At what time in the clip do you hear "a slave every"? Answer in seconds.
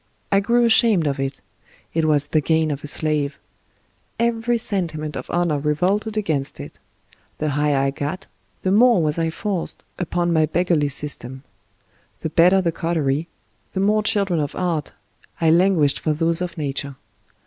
2.83-4.57